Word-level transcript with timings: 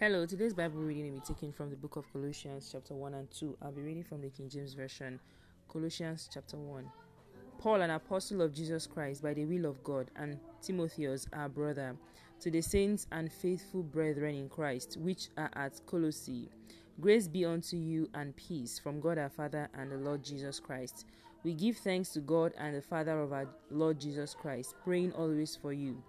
Hello, 0.00 0.24
today's 0.24 0.54
Bible 0.54 0.78
reading 0.78 1.06
will 1.06 1.18
be 1.18 1.26
taken 1.26 1.50
from 1.50 1.70
the 1.70 1.76
book 1.76 1.96
of 1.96 2.04
Colossians, 2.12 2.68
chapter 2.70 2.94
1 2.94 3.14
and 3.14 3.28
2. 3.32 3.56
I'll 3.60 3.72
be 3.72 3.82
reading 3.82 4.04
from 4.04 4.20
the 4.20 4.28
King 4.28 4.48
James 4.48 4.74
Version. 4.74 5.18
Colossians, 5.68 6.30
chapter 6.32 6.56
1. 6.56 6.88
Paul, 7.58 7.82
an 7.82 7.90
apostle 7.90 8.40
of 8.40 8.54
Jesus 8.54 8.86
Christ 8.86 9.24
by 9.24 9.34
the 9.34 9.44
will 9.44 9.64
of 9.64 9.82
God, 9.82 10.12
and 10.14 10.38
Timotheus, 10.62 11.26
our 11.32 11.48
brother, 11.48 11.96
to 12.38 12.48
the 12.48 12.60
saints 12.60 13.08
and 13.10 13.32
faithful 13.32 13.82
brethren 13.82 14.36
in 14.36 14.48
Christ, 14.48 14.98
which 15.00 15.30
are 15.36 15.50
at 15.54 15.80
Colossae. 15.84 16.48
Grace 17.00 17.26
be 17.26 17.44
unto 17.44 17.76
you 17.76 18.08
and 18.14 18.36
peace 18.36 18.78
from 18.78 19.00
God 19.00 19.18
our 19.18 19.28
Father 19.28 19.68
and 19.74 19.90
the 19.90 19.96
Lord 19.96 20.22
Jesus 20.22 20.60
Christ. 20.60 21.06
We 21.42 21.54
give 21.54 21.76
thanks 21.76 22.10
to 22.10 22.20
God 22.20 22.52
and 22.56 22.76
the 22.76 22.82
Father 22.82 23.18
of 23.20 23.32
our 23.32 23.48
Lord 23.72 23.98
Jesus 23.98 24.32
Christ, 24.32 24.76
praying 24.84 25.12
always 25.14 25.56
for 25.56 25.72
you 25.72 26.00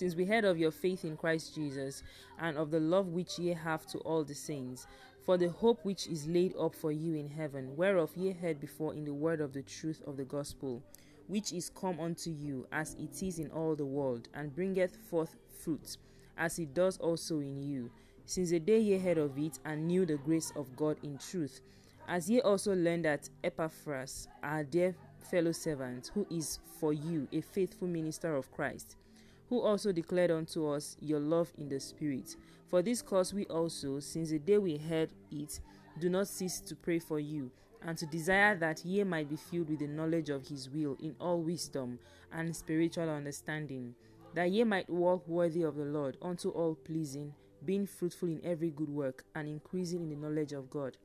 since 0.00 0.14
we 0.14 0.24
heard 0.24 0.46
of 0.46 0.56
your 0.56 0.70
faith 0.70 1.04
in 1.04 1.14
Christ 1.14 1.54
Jesus, 1.54 2.02
and 2.38 2.56
of 2.56 2.70
the 2.70 2.80
love 2.80 3.08
which 3.08 3.38
ye 3.38 3.52
have 3.52 3.84
to 3.88 3.98
all 3.98 4.24
the 4.24 4.34
saints, 4.34 4.86
for 5.26 5.36
the 5.36 5.50
hope 5.50 5.84
which 5.84 6.06
is 6.06 6.26
laid 6.26 6.56
up 6.56 6.74
for 6.74 6.90
you 6.90 7.12
in 7.12 7.28
heaven, 7.28 7.76
whereof 7.76 8.10
ye 8.16 8.32
heard 8.32 8.58
before 8.58 8.94
in 8.94 9.04
the 9.04 9.12
word 9.12 9.42
of 9.42 9.52
the 9.52 9.60
truth 9.60 10.00
of 10.06 10.16
the 10.16 10.24
gospel, 10.24 10.82
which 11.26 11.52
is 11.52 11.68
come 11.78 12.00
unto 12.00 12.30
you, 12.30 12.66
as 12.72 12.94
it 12.94 13.22
is 13.22 13.38
in 13.38 13.50
all 13.50 13.76
the 13.76 13.84
world, 13.84 14.26
and 14.32 14.54
bringeth 14.54 14.96
forth 15.10 15.36
fruit, 15.62 15.98
as 16.38 16.58
it 16.58 16.72
does 16.72 16.96
also 16.96 17.40
in 17.40 17.62
you, 17.62 17.90
since 18.24 18.48
the 18.48 18.58
day 18.58 18.78
ye 18.78 18.96
heard 18.96 19.18
of 19.18 19.36
it, 19.36 19.58
and 19.66 19.86
knew 19.86 20.06
the 20.06 20.16
grace 20.16 20.50
of 20.56 20.74
God 20.76 20.96
in 21.02 21.18
truth, 21.18 21.60
as 22.08 22.30
ye 22.30 22.40
also 22.40 22.74
learned 22.74 23.04
that 23.04 23.28
Epaphras, 23.44 24.28
our 24.42 24.64
dear 24.64 24.96
fellow 25.30 25.52
servant, 25.52 26.10
who 26.14 26.26
is 26.30 26.58
for 26.78 26.94
you 26.94 27.28
a 27.32 27.42
faithful 27.42 27.86
minister 27.86 28.34
of 28.34 28.50
Christ, 28.50 28.96
who 29.50 29.60
also 29.60 29.90
declared 29.90 30.30
unto 30.30 30.66
us 30.68 30.96
your 31.00 31.18
love 31.18 31.52
in 31.58 31.68
the 31.68 31.80
Spirit. 31.80 32.36
For 32.68 32.80
this 32.80 33.02
cause 33.02 33.34
we 33.34 33.44
also, 33.46 33.98
since 33.98 34.30
the 34.30 34.38
day 34.38 34.58
we 34.58 34.78
heard 34.78 35.10
it, 35.32 35.60
do 35.98 36.08
not 36.08 36.28
cease 36.28 36.60
to 36.60 36.76
pray 36.76 37.00
for 37.00 37.18
you, 37.18 37.50
and 37.82 37.98
to 37.98 38.06
desire 38.06 38.56
that 38.58 38.84
ye 38.84 39.02
might 39.02 39.28
be 39.28 39.34
filled 39.36 39.68
with 39.68 39.80
the 39.80 39.88
knowledge 39.88 40.30
of 40.30 40.46
his 40.46 40.70
will 40.70 40.96
in 41.02 41.16
all 41.20 41.42
wisdom 41.42 41.98
and 42.32 42.54
spiritual 42.54 43.10
understanding, 43.10 43.94
that 44.34 44.52
ye 44.52 44.62
might 44.62 44.88
walk 44.88 45.26
worthy 45.26 45.62
of 45.62 45.74
the 45.74 45.84
Lord, 45.84 46.16
unto 46.22 46.50
all 46.50 46.76
pleasing, 46.76 47.34
being 47.64 47.86
fruitful 47.86 48.28
in 48.28 48.40
every 48.44 48.70
good 48.70 48.88
work, 48.88 49.24
and 49.34 49.48
increasing 49.48 50.02
in 50.02 50.10
the 50.10 50.16
knowledge 50.16 50.52
of 50.52 50.70
God 50.70 50.96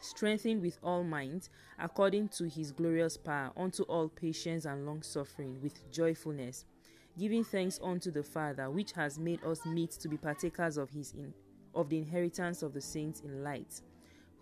strengthened 0.00 0.60
with 0.60 0.78
all 0.82 1.02
might, 1.02 1.48
according 1.78 2.28
to 2.28 2.46
his 2.48 2.72
glorious 2.72 3.16
power, 3.16 3.50
unto 3.56 3.82
all 3.84 4.08
patience 4.08 4.64
and 4.64 4.86
long 4.86 5.02
suffering, 5.02 5.58
with 5.62 5.90
joyfulness, 5.90 6.64
giving 7.18 7.44
thanks 7.44 7.78
unto 7.82 8.10
the 8.10 8.22
Father, 8.22 8.70
which 8.70 8.92
has 8.92 9.18
made 9.18 9.42
us 9.44 9.64
meet 9.64 9.92
to 9.92 10.08
be 10.08 10.16
partakers 10.16 10.76
of 10.76 10.90
his 10.90 11.12
in, 11.12 11.32
of 11.74 11.88
the 11.88 11.98
inheritance 11.98 12.62
of 12.62 12.72
the 12.72 12.80
saints 12.80 13.20
in 13.20 13.42
light, 13.42 13.80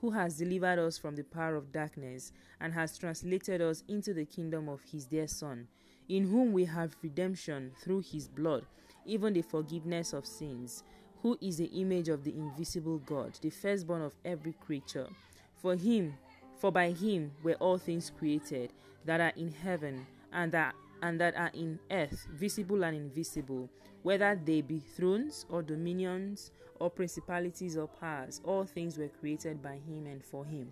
who 0.00 0.10
has 0.10 0.38
delivered 0.38 0.78
us 0.78 0.98
from 0.98 1.14
the 1.14 1.22
power 1.22 1.56
of 1.56 1.72
darkness, 1.72 2.32
and 2.60 2.72
has 2.72 2.98
translated 2.98 3.60
us 3.60 3.84
into 3.88 4.14
the 4.14 4.24
kingdom 4.24 4.68
of 4.68 4.80
his 4.90 5.04
dear 5.04 5.26
Son, 5.26 5.66
in 6.08 6.24
whom 6.24 6.52
we 6.52 6.64
have 6.64 6.96
redemption 7.02 7.72
through 7.82 8.00
his 8.00 8.28
blood, 8.28 8.64
even 9.04 9.32
the 9.32 9.42
forgiveness 9.42 10.12
of 10.12 10.26
sins, 10.26 10.82
who 11.22 11.38
is 11.40 11.58
the 11.58 11.66
image 11.66 12.08
of 12.08 12.24
the 12.24 12.34
invisible 12.34 12.98
God, 12.98 13.38
the 13.40 13.50
firstborn 13.50 14.02
of 14.02 14.12
every 14.24 14.54
creature. 14.54 15.08
For 15.54 15.76
him, 15.76 16.14
for 16.56 16.72
by 16.72 16.90
him 16.90 17.32
were 17.42 17.54
all 17.54 17.78
things 17.78 18.10
created, 18.18 18.72
that 19.04 19.20
are 19.20 19.32
in 19.36 19.52
heaven 19.52 20.06
and 20.32 20.50
that 20.52 20.74
and 21.02 21.20
that 21.20 21.36
are 21.36 21.50
in 21.52 21.78
earth, 21.90 22.26
visible 22.32 22.84
and 22.84 22.96
invisible, 22.96 23.68
whether 24.02 24.40
they 24.42 24.60
be 24.60 24.78
thrones 24.78 25.44
or 25.48 25.60
dominions 25.62 26.52
or 26.78 26.88
principalities 26.88 27.76
or 27.76 27.88
powers, 27.88 28.40
all 28.44 28.64
things 28.64 28.96
were 28.96 29.08
created 29.08 29.60
by 29.60 29.74
him 29.74 30.06
and 30.06 30.24
for 30.24 30.44
him. 30.44 30.70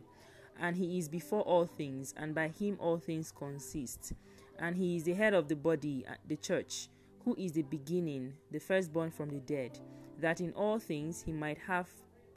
And 0.60 0.76
he 0.76 0.98
is 0.98 1.08
before 1.08 1.42
all 1.42 1.66
things, 1.66 2.14
and 2.16 2.34
by 2.34 2.48
him 2.48 2.76
all 2.78 2.98
things 2.98 3.32
consist. 3.32 4.12
And 4.58 4.76
he 4.76 4.96
is 4.96 5.04
the 5.04 5.14
head 5.14 5.34
of 5.34 5.48
the 5.48 5.56
body, 5.56 6.04
uh, 6.08 6.14
the 6.28 6.36
church, 6.36 6.88
who 7.24 7.34
is 7.36 7.52
the 7.52 7.62
beginning, 7.62 8.34
the 8.50 8.60
firstborn 8.60 9.10
from 9.10 9.30
the 9.30 9.40
dead, 9.40 9.78
that 10.20 10.40
in 10.40 10.52
all 10.52 10.78
things 10.78 11.22
he 11.22 11.32
might 11.32 11.58
have 11.66 11.88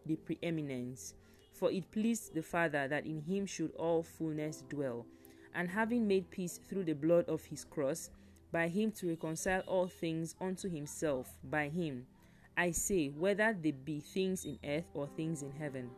the 0.05 0.15
preeminence. 0.15 1.15
For 1.51 1.69
it 1.71 1.91
pleased 1.91 2.33
the 2.33 2.41
Father 2.41 2.87
that 2.87 3.05
in 3.05 3.21
him 3.21 3.45
should 3.45 3.71
all 3.75 4.03
fullness 4.03 4.63
dwell 4.69 5.05
and 5.55 5.69
having 5.69 6.07
made 6.07 6.29
peace 6.29 6.57
through 6.57 6.83
the 6.83 6.93
blood 6.93 7.27
of 7.29 7.43
his 7.45 7.63
cross, 7.63 8.09
by 8.51 8.67
him 8.67 8.91
to 8.91 9.09
reconcile 9.09 9.61
all 9.61 9.87
things 9.87 10.35
unto 10.39 10.69
himself, 10.69 11.37
by 11.43 11.69
him. 11.69 12.05
I 12.55 12.71
say, 12.71 13.07
whether 13.09 13.57
they 13.59 13.71
be 13.71 13.99
things 13.99 14.45
in 14.45 14.59
earth 14.63 14.85
or 14.93 15.07
things 15.07 15.41
in 15.41 15.51
heaven. 15.51 15.89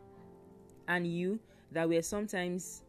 And 0.88 1.06
you 1.06 1.38
that 1.72 1.88
were 1.88 2.02
sometimes 2.02 2.82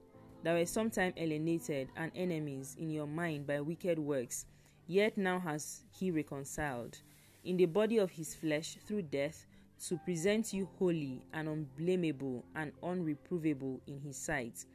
that 0.44 0.54
were 0.54 0.66
sometime 0.66 1.14
alienated 1.18 1.90
and 1.98 2.12
enemies 2.16 2.78
in 2.80 2.90
your 2.92 3.08
mind 3.08 3.48
by 3.48 3.60
wicked 3.60 4.00
works, 4.00 4.46
yet 4.86 5.18
now 5.18 5.40
has 5.40 5.84
he 5.92 6.12
reconciled 6.12 6.98
in 7.44 7.58
the 7.58 7.66
body 7.66 7.98
of 7.98 8.12
his 8.12 8.36
flesh 8.36 8.78
through 8.86 9.02
death 9.02 9.46
to 9.88 9.98
present 9.98 10.54
you 10.54 10.68
holy 10.78 11.22
and 11.34 11.48
unblameable 11.48 12.44
and 12.56 12.72
unreprovable 12.82 13.80
in 13.88 14.00
his 14.00 14.18
sight 14.18 14.66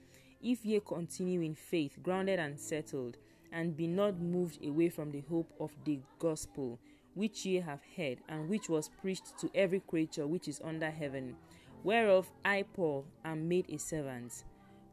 if 0.43 0.65
ye 0.65 0.81
continue 0.81 1.41
in 1.41 1.55
faith, 1.55 1.99
grounded 2.03 2.39
and 2.39 2.59
settled, 2.59 3.17
and 3.53 3.77
be 3.77 3.87
not 3.87 4.19
moved 4.19 4.65
away 4.65 4.89
from 4.89 5.11
the 5.11 5.23
hope 5.29 5.53
of 5.61 5.73
the 5.85 6.01
gospel, 6.19 6.79
which 7.15 7.45
ye 7.45 7.61
have 7.61 7.81
heard, 7.97 8.19
and 8.29 8.49
which 8.49 8.69
was 8.69 8.91
preached 9.01 9.39
to 9.39 9.51
every 9.55 9.81
creature 9.81 10.27
which 10.27 10.49
is 10.49 10.61
under 10.65 10.91
heaven, 10.91 11.37
whereof 11.85 12.31
I, 12.45 12.65
Paul, 12.75 13.05
am 13.25 13.49
made 13.49 13.71
a 13.71 13.79
servant, 13.79 14.45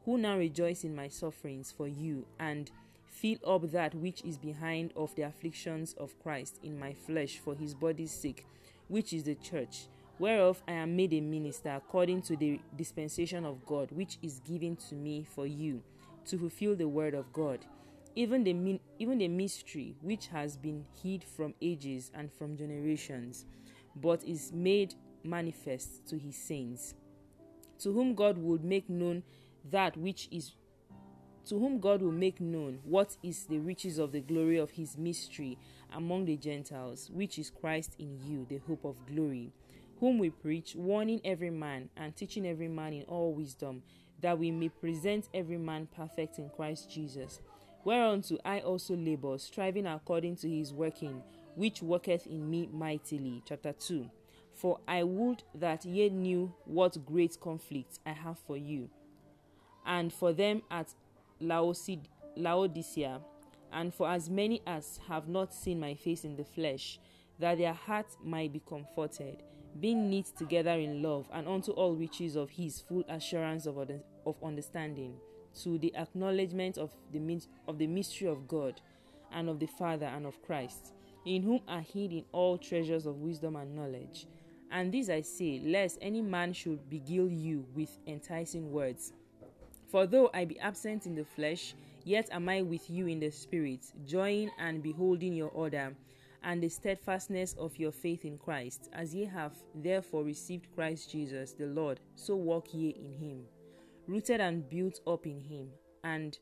who 0.05 0.17
now 0.17 0.37
rejoice 0.37 0.83
in 0.83 0.95
my 0.95 1.07
sufferings 1.07 1.71
for 1.71 1.87
you, 1.87 2.25
and 2.39 2.69
fill 3.05 3.37
up 3.45 3.71
that 3.71 3.95
which 3.95 4.23
is 4.23 4.37
behind 4.37 4.93
of 4.95 5.15
the 5.15 5.23
afflictions 5.23 5.93
of 5.93 6.17
Christ 6.21 6.59
in 6.63 6.77
my 6.77 6.93
flesh 6.93 7.39
for 7.39 7.55
his 7.55 7.73
body's 7.73 8.11
sake, 8.11 8.45
which 8.87 9.13
is 9.13 9.23
the 9.23 9.35
church 9.35 9.87
whereof 10.19 10.61
I 10.67 10.73
am 10.73 10.95
made 10.95 11.13
a 11.13 11.21
minister 11.21 11.69
according 11.69 12.21
to 12.23 12.35
the 12.35 12.59
dispensation 12.75 13.45
of 13.45 13.65
God, 13.65 13.89
which 13.91 14.19
is 14.21 14.41
given 14.41 14.75
to 14.89 14.95
me 14.95 15.23
for 15.23 15.47
you, 15.47 15.81
to 16.25 16.37
fulfill 16.37 16.75
the 16.75 16.87
word 16.87 17.13
of 17.13 17.31
God, 17.33 17.59
even 18.15 18.43
the, 18.43 18.79
even 18.99 19.17
the 19.17 19.29
mystery 19.29 19.95
which 20.01 20.27
has 20.27 20.57
been 20.57 20.85
hid 21.01 21.23
from 21.23 21.53
ages 21.61 22.11
and 22.13 22.31
from 22.31 22.57
generations, 22.57 23.45
but 23.95 24.23
is 24.25 24.51
made 24.51 24.93
manifest 25.23 26.05
to 26.07 26.17
his 26.17 26.35
saints, 26.35 26.93
to 27.79 27.93
whom 27.93 28.13
God 28.13 28.37
would 28.37 28.63
make 28.63 28.89
known 28.89 29.23
that 29.71 29.95
which 29.97 30.27
is 30.31 30.51
to 31.45 31.57
whom 31.57 31.79
God 31.79 32.01
will 32.03 32.11
make 32.11 32.39
known 32.39 32.79
what 32.83 33.17
is 33.23 33.45
the 33.45 33.57
riches 33.57 33.97
of 33.97 34.11
the 34.11 34.19
glory 34.19 34.57
of 34.57 34.69
his 34.69 34.97
mystery 34.97 35.57
among 35.95 36.25
the 36.25 36.37
Gentiles, 36.37 37.09
which 37.11 37.39
is 37.39 37.49
Christ 37.49 37.95
in 37.97 38.19
you, 38.23 38.45
the 38.47 38.59
hope 38.67 38.85
of 38.85 39.03
glory 39.07 39.51
whom 39.99 40.17
we 40.17 40.29
preach, 40.29 40.75
warning 40.75 41.21
every 41.25 41.49
man 41.49 41.89
and 41.97 42.15
teaching 42.15 42.47
every 42.47 42.67
man 42.67 42.93
in 42.93 43.03
all 43.03 43.33
wisdom, 43.33 43.83
that 44.21 44.37
we 44.37 44.51
may 44.51 44.69
present 44.69 45.27
every 45.33 45.57
man 45.57 45.87
perfect 45.95 46.39
in 46.39 46.49
Christ 46.49 46.89
Jesus. 46.89 47.39
Whereunto 47.83 48.37
I 48.43 48.59
also 48.59 48.95
labor, 48.95 49.37
striving 49.37 49.87
according 49.87 50.35
to 50.37 50.49
his 50.49 50.73
working, 50.73 51.23
which 51.55 51.81
worketh 51.81 52.27
in 52.27 52.49
me 52.49 52.69
mightily. 52.71 53.41
Chapter 53.45 53.73
2. 53.73 54.09
For 54.53 54.79
I 54.87 55.03
would 55.03 55.43
that 55.55 55.85
ye 55.85 56.09
knew 56.09 56.53
what 56.65 57.05
great 57.05 57.39
conflict 57.39 57.99
I 58.05 58.11
have 58.11 58.37
for 58.39 58.57
you, 58.57 58.89
and 59.85 60.11
for 60.11 60.33
them 60.33 60.61
at 60.69 60.93
Laodicea, 61.39 63.21
and 63.71 63.93
for 63.93 64.09
as 64.09 64.29
many 64.29 64.61
as 64.67 64.99
have 65.07 65.29
not 65.29 65.53
seen 65.53 65.79
my 65.79 65.95
face 65.95 66.25
in 66.25 66.35
the 66.35 66.43
flesh, 66.43 66.99
that 67.39 67.57
their 67.57 67.73
heart 67.73 68.07
might 68.21 68.51
be 68.51 68.61
comforted, 68.67 69.41
being 69.79 70.09
knit 70.09 70.27
together 70.37 70.71
in 70.71 71.01
love, 71.01 71.27
and 71.33 71.47
unto 71.47 71.71
all 71.71 71.93
riches 71.93 72.35
of 72.35 72.49
his 72.49 72.81
full 72.81 73.03
assurance 73.09 73.65
of, 73.65 73.77
of 73.77 74.35
understanding, 74.43 75.15
to 75.63 75.77
the 75.77 75.95
acknowledgement 75.95 76.77
of 76.77 76.91
the, 77.11 77.41
of 77.67 77.77
the 77.77 77.87
mystery 77.87 78.27
of 78.27 78.47
God, 78.47 78.81
and 79.31 79.49
of 79.49 79.59
the 79.59 79.67
Father, 79.67 80.05
and 80.07 80.25
of 80.25 80.41
Christ, 80.41 80.93
in 81.25 81.43
whom 81.43 81.61
are 81.67 81.81
hidden 81.81 82.25
all 82.31 82.57
treasures 82.57 83.05
of 83.05 83.17
wisdom 83.17 83.55
and 83.55 83.75
knowledge. 83.75 84.27
And 84.71 84.91
this 84.91 85.09
I 85.09 85.21
say, 85.21 85.61
lest 85.63 85.97
any 86.01 86.21
man 86.21 86.53
should 86.53 86.89
beguile 86.89 87.29
you 87.29 87.65
with 87.75 87.97
enticing 88.07 88.71
words. 88.71 89.13
For 89.89 90.05
though 90.05 90.29
I 90.33 90.45
be 90.45 90.59
absent 90.59 91.07
in 91.07 91.15
the 91.15 91.25
flesh, 91.25 91.73
yet 92.03 92.29
am 92.31 92.49
I 92.49 92.61
with 92.61 92.89
you 92.89 93.07
in 93.07 93.19
the 93.19 93.31
spirit, 93.31 93.85
joying 94.05 94.51
and 94.59 94.83
beholding 94.83 95.33
your 95.33 95.49
order 95.49 95.95
and 96.43 96.63
the 96.63 96.69
steadfastness 96.69 97.53
of 97.57 97.77
your 97.77 97.91
faith 97.91 98.25
in 98.25 98.37
Christ, 98.37 98.89
as 98.93 99.13
ye 99.13 99.25
have 99.25 99.53
therefore 99.75 100.23
received 100.23 100.73
Christ 100.73 101.11
Jesus 101.11 101.53
the 101.53 101.65
Lord, 101.65 101.99
so 102.15 102.35
walk 102.35 102.73
ye 102.73 102.89
in 102.89 103.11
him, 103.11 103.43
rooted 104.07 104.39
and 104.41 104.69
built 104.69 104.99
up 105.05 105.25
in 105.25 105.39
him, 105.39 105.69
and 106.03 106.37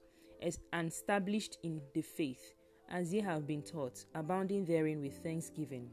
established 0.74 1.58
in 1.64 1.82
the 1.94 2.02
faith, 2.02 2.54
as 2.90 3.14
ye 3.14 3.20
have 3.22 3.48
been 3.48 3.64
taught, 3.64 4.06
abounding 4.14 4.66
therein 4.66 5.02
with 5.02 5.18
thanksgiving. 5.24 5.90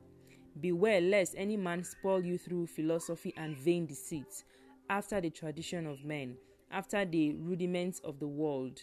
Beware 0.61 1.01
lest 1.01 1.35
any 1.37 1.57
man 1.57 1.83
spoil 1.83 2.25
you 2.25 2.39
through 2.39 2.67
philosophy 2.67 3.33
and 3.37 3.57
vain 3.57 3.87
deceit, 3.87 4.45
after 4.91 5.21
the 5.21 5.31
tradition 5.31 5.87
of 5.87 6.05
men, 6.05 6.37
after 6.71 7.05
the 7.05 7.33
rudiments 7.37 8.01
of 8.01 8.21
the 8.21 8.29
world, 8.29 8.81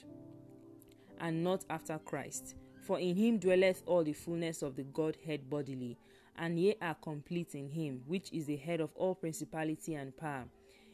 and 1.19 1.43
not 1.43 1.63
after 1.69 1.99
Christ. 1.99 2.55
For 2.81 2.99
in 2.99 3.15
him 3.15 3.37
dwelleth 3.37 3.83
all 3.85 4.03
the 4.03 4.13
fullness 4.13 4.63
of 4.63 4.75
the 4.75 4.83
Godhead 4.83 5.49
bodily, 5.49 5.97
and 6.35 6.59
ye 6.59 6.75
are 6.81 6.95
complete 6.95 7.53
in 7.53 7.69
him, 7.69 8.01
which 8.07 8.31
is 8.33 8.47
the 8.47 8.57
head 8.57 8.81
of 8.81 8.91
all 8.95 9.13
principality 9.13 9.93
and 9.93 10.15
power. 10.17 10.45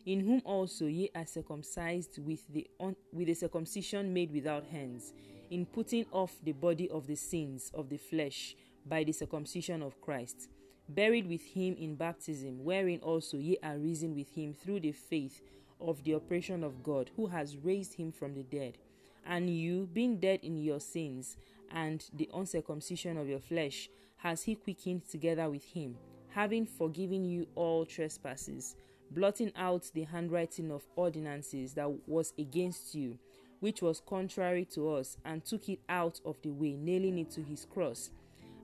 In 0.06 0.20
whom 0.20 0.42
also 0.46 0.86
ye 0.86 1.10
are 1.16 1.26
circumcised 1.26 2.20
with 2.20 2.46
the 2.52 2.68
un- 2.80 2.96
with 3.14 3.28
the 3.28 3.34
circumcision 3.34 4.14
made 4.14 4.32
without 4.32 4.66
hands, 4.66 5.14
in 5.50 5.66
putting 5.66 6.06
off 6.12 6.36
the 6.44 6.52
body 6.52 6.90
of 6.90 7.08
the 7.08 7.16
sins 7.16 7.72
of 7.74 7.90
the 7.90 7.98
flesh 7.98 8.56
by 8.86 9.04
the 9.04 9.14
circumcision 9.14 9.82
of 9.82 10.00
Christ, 10.02 10.50
buried 10.90 11.28
with 11.28 11.44
him 11.44 11.76
in 11.78 11.96
baptism, 11.96 12.64
wherein 12.64 13.00
also 13.00 13.38
ye 13.38 13.58
are 13.64 13.78
risen 13.78 14.14
with 14.14 14.30
him 14.32 14.54
through 14.54 14.82
the 14.82 14.92
faith 14.92 15.42
of 15.80 16.04
the 16.04 16.16
operation 16.16 16.64
of 16.64 16.84
God, 16.84 17.12
who 17.16 17.28
has 17.28 17.58
raised 17.58 17.94
him 17.94 18.12
from 18.12 18.34
the 18.34 18.44
dead. 18.44 18.78
And 19.26 19.50
you, 19.50 19.90
being 19.92 20.20
dead 20.20 20.40
in 20.42 20.58
your 20.58 20.80
sins 20.80 21.36
and 21.72 22.04
the 22.14 22.30
uncircumcision 22.34 23.18
of 23.18 23.28
your 23.28 23.40
flesh, 23.40 23.90
has 24.18 24.44
he 24.44 24.56
quickened 24.56 25.08
together 25.10 25.50
with 25.50 25.64
him, 25.64 25.96
having 26.30 26.66
forgiven 26.66 27.24
you 27.24 27.48
all 27.56 27.86
trespasses, 27.86 28.76
blotting 29.12 29.52
out 29.56 29.90
the 29.94 30.04
handwriting 30.04 30.72
of 30.72 30.88
ordinances 30.96 31.74
that 31.74 31.90
was 32.08 32.34
against 32.38 32.96
you, 32.96 33.18
which 33.60 33.82
was 33.82 34.02
contrary 34.08 34.66
to 34.66 34.90
us, 34.90 35.18
and 35.26 35.46
took 35.46 35.70
it 35.70 35.80
out 35.90 36.20
of 36.26 36.36
the 36.42 36.50
way, 36.50 36.76
nailing 36.76 37.18
it 37.20 37.32
to 37.32 37.42
his 37.42 37.66
cross. 37.66 38.12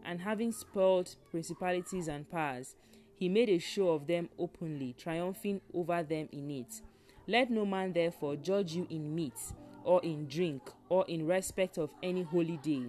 And 0.06 0.20
having 0.22 0.52
spoiled 0.52 1.16
principalities 1.32 2.08
and 2.08 2.30
powers, 2.30 2.76
he 3.16 3.30
made 3.30 3.50
a 3.50 3.60
show 3.60 3.90
of 3.90 4.06
them 4.06 4.30
openly, 4.38 4.96
triumphing 4.98 5.62
over 5.74 6.04
them 6.04 6.28
in 6.32 6.52
it. 6.52 6.82
Let 7.26 7.50
no 7.50 7.66
man 7.66 7.94
therefore 7.94 8.36
judge 8.36 8.74
you 8.74 8.86
in 8.90 9.16
meat, 9.16 9.40
or 9.84 10.02
in 10.04 10.28
drink, 10.28 10.62
or 10.90 11.06
in 11.08 11.28
respect 11.28 11.78
of 11.78 11.94
any 12.02 12.24
holy 12.24 12.58
day, 12.58 12.86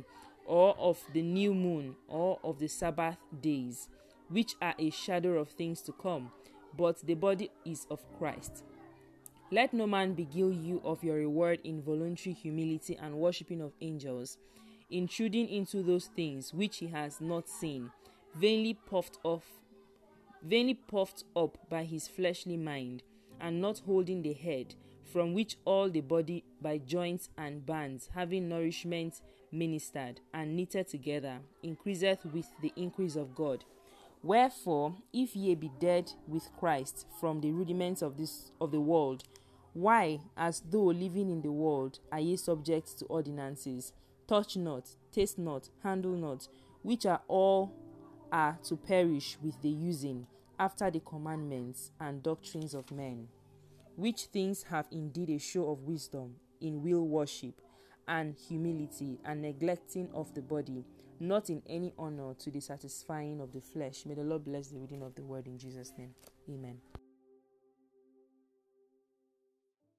or 0.47 0.77
of 0.79 1.01
the 1.13 1.23
new 1.23 1.55
moon, 1.55 1.97
or 2.09 2.39
of 2.45 2.59
the 2.59 2.69
Sabbath 2.69 3.19
days, 3.41 3.89
which 4.29 4.55
are 4.61 4.75
a 4.79 4.91
shadow 4.91 5.39
of 5.39 5.49
things 5.49 5.81
to 5.83 5.93
come, 5.93 6.31
but 6.77 7.05
the 7.07 7.15
body 7.15 7.51
is 7.65 7.87
of 7.91 8.01
Christ. 8.19 8.65
Let 9.51 9.73
no 9.73 9.87
man 9.87 10.15
beguile 10.15 10.53
you 10.53 10.81
of 10.85 11.05
your 11.05 11.17
reward 11.17 11.61
in 11.65 11.83
voluntary 11.83 12.35
humility 12.35 12.97
and 13.01 13.15
worshipping 13.19 13.61
of 13.61 13.73
angels, 13.81 14.39
intruding 14.91 15.49
into 15.49 15.83
those 15.83 16.07
things 16.07 16.53
which 16.53 16.79
he 16.79 16.89
has 16.89 17.21
not 17.21 17.49
seen, 17.49 17.91
vainly 18.35 18.75
puffed 18.75 19.19
off, 19.23 19.45
vainly 20.43 20.75
puffed 20.75 21.25
up 21.37 21.59
by 21.69 21.85
his 21.85 22.09
fleshly 22.09 22.57
mind, 22.57 23.03
and 23.41 23.61
not 23.61 23.81
holding 23.87 24.23
the 24.23 24.33
head, 24.33 24.75
from 25.13 25.35
which 25.35 25.57
all 25.65 25.89
the 25.91 26.01
body 26.01 26.45
by 26.61 26.79
joints 26.79 27.29
and 27.37 27.65
bands, 27.65 28.11
having 28.15 28.49
nourishment 28.49 29.21
ministered 29.53 30.21
and 30.33 30.57
knitted 30.57 30.89
together, 30.89 31.39
increaseth 31.63 32.25
with 32.27 32.51
the 32.61 32.73
increase 32.77 33.17
of 33.17 33.35
God. 33.35 33.65
Wherefore, 34.23 34.97
if 35.13 35.37
ye 35.37 35.55
be 35.55 35.71
dead 35.79 36.11
with 36.27 36.49
Christ 36.59 37.07
from 37.21 37.41
the 37.41 37.51
rudiments 37.51 38.01
of 38.01 38.17
this 38.17 38.53
of 38.61 38.71
the 38.71 38.81
world, 38.81 39.25
why, 39.75 40.21
as 40.37 40.63
though 40.71 40.85
living 40.85 41.31
in 41.31 41.43
the 41.43 41.53
world, 41.53 41.99
are 42.11 42.21
ye 42.21 42.37
subject 42.37 42.99
to 42.99 43.05
ordinances? 43.07 43.93
Touch 44.27 44.57
not, 44.57 44.89
taste 45.13 45.39
not, 45.39 45.69
handle 45.83 46.13
not, 46.13 46.49
which 46.83 47.05
are 47.05 47.21
all 47.29 47.75
are 48.33 48.59
to 48.65 48.77
perish 48.77 49.37
with 49.43 49.61
the 49.61 49.69
using, 49.69 50.27
after 50.59 50.91
the 50.91 51.01
commandments 51.01 51.91
and 52.01 52.23
doctrines 52.23 52.73
of 52.73 52.91
men. 52.91 53.29
Which 53.97 54.25
things 54.27 54.65
have 54.65 54.87
indeed 54.91 55.31
a 55.31 55.39
show 55.39 55.71
of 55.71 55.83
wisdom 55.85 56.35
in 56.61 56.83
will 56.83 57.07
worship 57.07 57.61
and 58.09 58.35
humility 58.37 59.19
and 59.25 59.43
neglecting 59.43 60.09
of 60.13 60.35
the 60.35 60.43
body, 60.43 60.85
not 61.21 61.49
in 61.49 61.63
any 61.69 61.93
honor 61.99 62.35
to 62.35 62.51
the 62.51 62.61
satisfying 62.61 63.41
of 63.41 63.53
the 63.53 63.61
flesh. 63.61 64.05
May 64.05 64.15
the 64.15 64.25
Lord 64.25 64.45
bless 64.45 64.69
the 64.69 64.79
reading 64.79 65.03
of 65.03 65.15
the 65.15 65.23
word 65.23 65.47
in 65.47 65.59
Jesus' 65.59 65.93
name. 65.97 66.15
Amen. 66.49 66.79